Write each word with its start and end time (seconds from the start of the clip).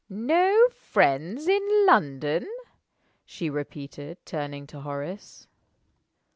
"No 0.09 0.67
friends 0.71 1.47
in 1.47 1.61
London!" 1.85 2.47
she 3.23 3.51
repeated, 3.51 4.17
turning 4.25 4.65
to 4.65 4.81
Horace. 4.81 5.45